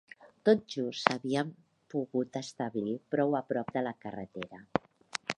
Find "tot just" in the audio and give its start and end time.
0.47-1.01